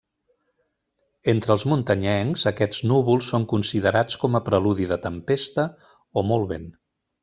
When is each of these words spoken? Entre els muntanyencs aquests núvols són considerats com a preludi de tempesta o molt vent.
Entre 1.33 1.53
els 1.57 1.65
muntanyencs 1.73 2.47
aquests 2.53 2.81
núvols 2.93 3.29
són 3.35 3.47
considerats 3.55 4.21
com 4.25 4.41
a 4.41 4.45
preludi 4.51 4.93
de 4.97 5.01
tempesta 5.09 5.71
o 6.25 6.31
molt 6.35 6.55
vent. 6.57 6.71